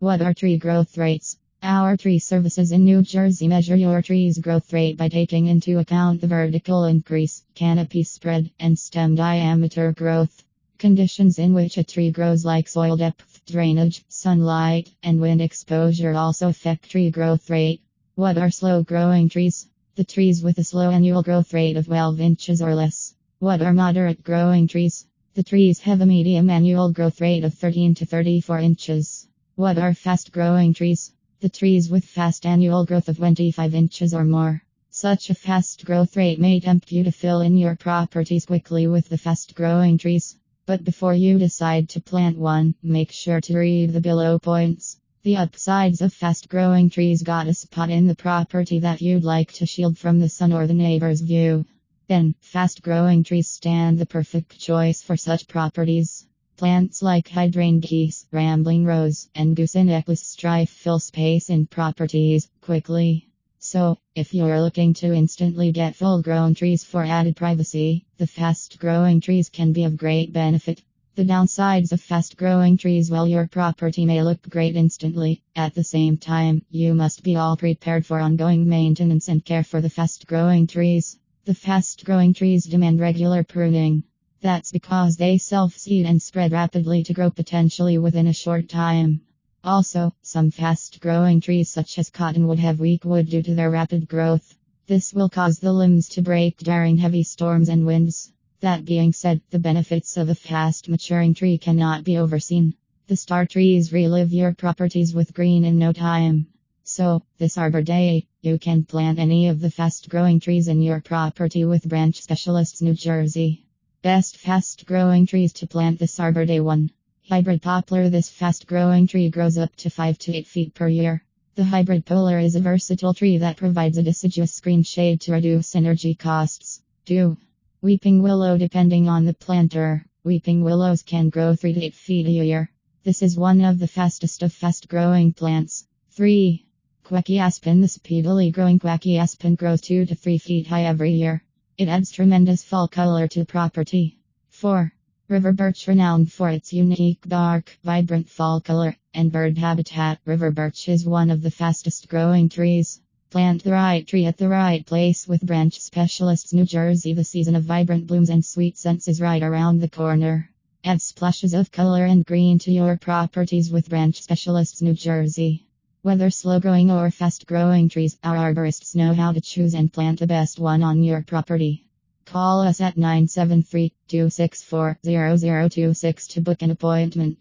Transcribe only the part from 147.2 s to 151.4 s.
dark, vibrant fall color and bird habitat. River birch is one of